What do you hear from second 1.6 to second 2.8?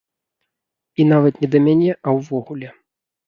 мяне, а ўвогуле.